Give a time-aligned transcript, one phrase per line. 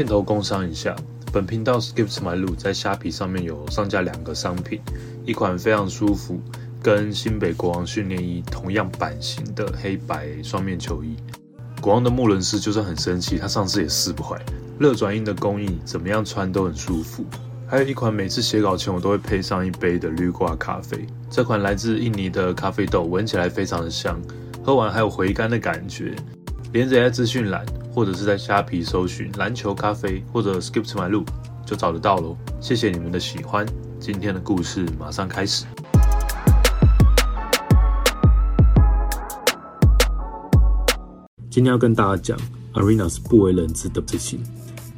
[0.00, 0.96] 片头工商一下，
[1.30, 4.80] 本频道 Skips my loop 在虾皮上面有上架两个商品，
[5.26, 6.40] 一款非常舒服，
[6.82, 11.14] 跟新北国王训练衣同样版型的黑白双面球衣。
[11.82, 14.42] 国王的穆伦斯就算很生气，他上次也撕不坏。
[14.78, 17.22] 热转印的工艺，怎么样穿都很舒服。
[17.66, 24.18] 还有一款每次写稿前我都会配上一杯的绿挂咖啡，这款来自印尼的咖啡豆，闻起来非常的香，
[24.64, 26.16] 喝完还有回甘的感觉。
[26.72, 31.26] 连着在资讯栏，或者是在虾皮搜寻篮球咖啡或者 Skip to my loop
[31.66, 32.36] 就找得到喽。
[32.60, 33.66] 谢谢你们的喜欢，
[33.98, 35.64] 今天的故事马上开始。
[41.50, 42.38] 今天要跟大家讲
[42.74, 44.40] Arenas 不为人知的事情。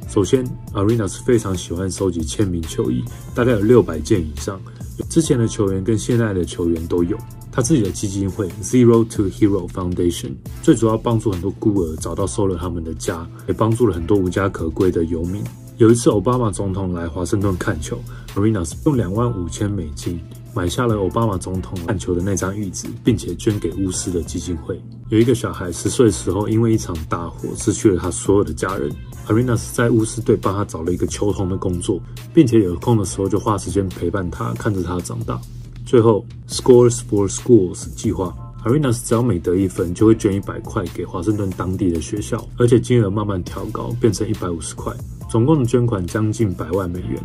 [0.07, 3.03] 首先，Arenas 非常喜欢收集签名球衣，
[3.33, 4.61] 大概有六百件以上。
[5.09, 7.17] 之前的球员跟现在的球员都有。
[7.51, 10.31] 他自己的基金会 Zero to Hero Foundation
[10.63, 15.43] 最主要帮助很多孤儿找到收了他们的家，也帮助了很多无家可归的游民。
[15.77, 17.99] 有一次，奥巴马总统来华盛顿看球
[18.35, 20.19] ，Marinas 用两万五千美金
[20.55, 24.79] 买下了奥巴马总统看球的那张玉子，并且捐给巫师的基金会。
[25.09, 28.89] 有一个小孩十岁的时候，因为一场大火失去了他所有的家人。
[29.27, 31.99] a r e n a 在巫师队帮他找了一个球童的工作，
[32.33, 35.39] 并且有空的时候就花时间陪伴他，看着他长大。
[35.85, 44.93] 最后，Scores for Schools 计划 a r e n a 只要每得一分，就会捐一百块给华盛顿当地的学校，而且金额慢慢调高，变成一百五十块，
[45.29, 47.17] 总共的捐款将近百万美元。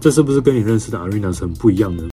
[0.00, 2.08] 这是不是跟你认识的 a r e n a 很不一样呢？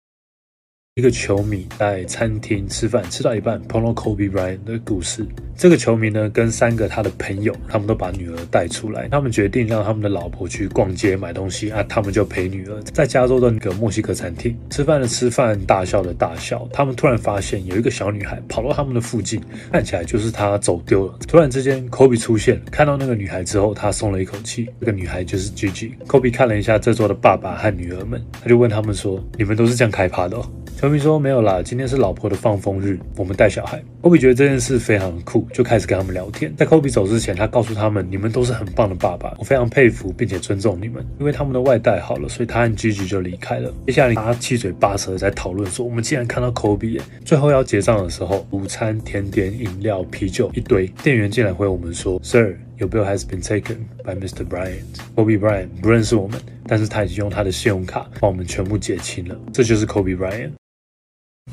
[1.00, 5.25] 一个球迷在餐厅吃饭，吃到一半碰到 Kobe Bryant 的故事。
[5.55, 9.08] 这个球迷呢，跟三个他的朋友，他们都把女儿带出来。
[9.08, 16.67] 他们决定让他们的老婆去逛街买东西啊，他们就陪女儿在加州的那个墨西哥餐厅吃饭的吃饭，大笑的大笑。
[16.73, 21.17] 他们突然发现有一个小女孩跑到他们的附近，看起来就是她走丢了。
[21.30, 24.67] 突然之间，Kobe 出现，看到那个女孩之后，他松了一口气。
[24.81, 25.92] 这个女孩就是 Gigi。
[26.08, 30.45] Kobe 看了一下这桌的爸爸和女儿们，他就问他们说：“你们都是这样开趴的？”哦？”
[30.80, 33.84] 球迷说没有啦，今天是老婆的放风日，我们带小孩。
[34.02, 36.54] 科比觉得这件事非常酷，就开始跟他们聊天。
[36.56, 43.70] 在科比走之前，他告诉他们：“你们都是很棒的爸爸，我非常佩服并且尊重你们。”因为他们的外带好了，所以他和 Gigi 就离开了。
[43.88, 53.76] 接下来，他七嘴八舌在讨论说：“我们竟然看到科比。”最后要结账的时候，午餐、甜点、饮料、啤酒一堆，店员竟然回我们说：“Sir。” Your bill has been taken
[54.06, 54.48] by Mr.
[54.48, 54.86] Bryant.
[55.14, 59.38] Kobe Bryant 不认识我们，但是他已经用他的信用卡帮我们全部结清了。
[59.52, 60.52] 这就是 Kobe Bryant。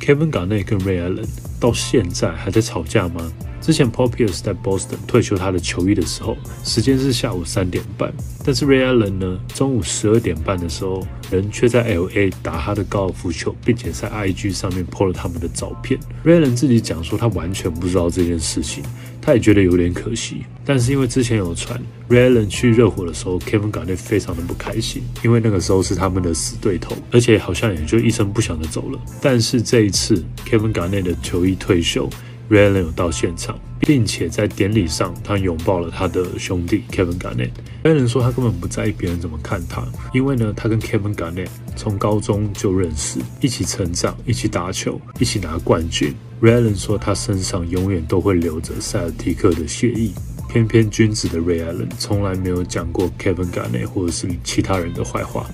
[0.00, 1.26] Kevin Garnett 跟 Ray Allen
[1.60, 3.32] 到现在还在吵架吗？
[3.66, 15.98] 之前 popiers 在 Boston 退休他的球衣的时候，时间是下午三点半，但是 Ray Allen 呢，中午十二点半的时候，人却在 LA 打他的高尔夫球，并且在 IG 上面 po 了他们的照片。
[16.24, 18.84] Ray Allen 自己讲说，他完全不知道这件事情。
[19.20, 21.76] 他也觉得有点可惜，但是因为之前有传
[22.08, 29.00] Ray Allen 去热火的时候，Kevin Garnett 非常的不开心，因为那个时候是他们的死对头，而且好像也就一声不响的走了。
[29.20, 32.08] 但是这一次 Kevin Garnett 的球衣退休
[32.50, 37.50] ，Ray Allen 有到现场，并且在典礼上他拥抱了他的兄弟 Kevin Garnett。
[37.82, 46.14] Raylan 说他根本不在意别人怎么看他，因为呢他跟 Kevin Garnett 从高中就认识，一起成长，一起打球，一起拿冠军。
[46.40, 50.10] Ray Allen 说，他身上永远都会留着塞尔提克的血液。
[50.48, 55.46] 偏偏君子的 Ray Allen 从来没有讲过 Kevin Garnett 或者是其他人的坏话。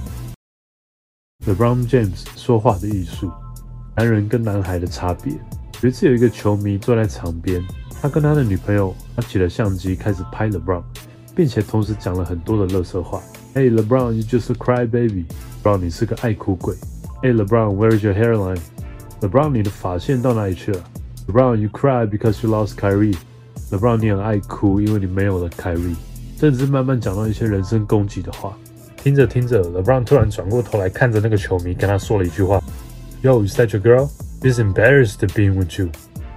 [1.47, 3.31] LeBron James 说话的艺术，
[3.97, 5.33] 男人跟男孩的差别。
[5.83, 7.61] 有一次，有一个球迷坐在场边，
[8.01, 10.81] 他跟他的女朋友拿起了相机，开始拍 LeBron，
[11.35, 13.21] 并且同时讲了很多的乐色话。
[13.53, 16.77] Hey LeBron，you just a cry baby，Bron 你是个爱哭鬼。
[17.21, 20.85] Hey LeBron，where's your hairline？LeBron，你的发线到哪里去了
[21.27, 23.17] ？LeBron，you cry because you lost Kyrie。
[23.73, 25.97] LeBron，你很爱哭，因为你没有了 Kyrie。
[26.39, 28.57] 甚至慢慢讲到一些人身攻击的话。
[28.97, 32.63] 听着听着，LeBron 突然转过头来看着那个球迷，跟他说了一句话
[33.21, 34.09] ：“Yo，is that your girl？
[34.43, 35.89] girl？Is embarrassed being with you。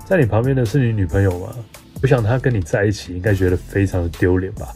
[0.05, 1.55] 在你旁边的是你女朋友吗？
[2.03, 4.67] 我想她跟你在一起，应该觉得非常的丢脸吧。”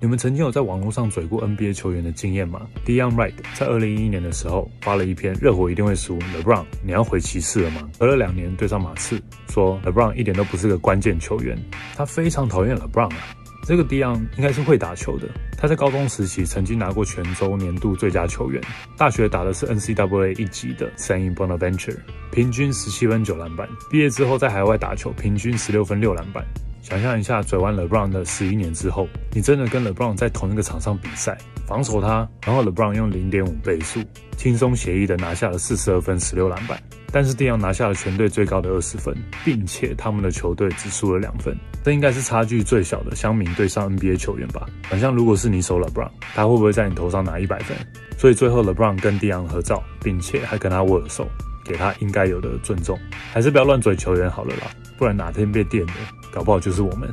[0.00, 7.88] 你们曾经有在网络上嘴过 NBA 球员的经验吗？Dion Wright 在二零一一年的时候发了一篇热火一定会输，LeBron 你要回骑士了吗？
[7.98, 11.56] 隔了两年对上马刺，说 LeBron 一点都不是个关键球员，
[11.94, 13.34] 他非常讨厌 LeBron 啊。
[13.66, 15.26] 这个 Dion 应该是会打球的，
[15.56, 18.62] 他在高中时期曾经拿过全州年度最佳球员，
[18.96, 21.96] 大学打的是 NCAA 一级的 San Bonaventure，
[22.30, 26.44] 平均十七分九篮板，毕业之后在海外打球，平均十六分六篮板。
[26.82, 34.00] 想象一下，嘴完 LeBron 的十一年之后，你真的跟 LeBron 在同一个场上比赛，防守他，然后 LeBron 用零点五倍速
[34.36, 36.78] 轻松协议的拿下了四十二分、十六篮板。
[37.14, 39.14] 但是蒂昂拿下了全队最高的二十分，
[39.44, 44.66] 并且他们的球队只输了两分，这应该是差距最小的乡民对上 NBA 球员吧？
[44.90, 47.76] 想象如果是你守 LeBron，他会不会在你头上拿一百分？
[48.18, 51.28] 所以最后 LeBron 跟蒂昂合照，并且还跟他握了手，
[51.64, 52.98] 给他应该有的尊重。
[53.32, 54.66] 还是不要乱嘴球员好了啦，
[54.98, 55.92] 不然哪天被电的，
[56.32, 57.08] 搞不好就是我们。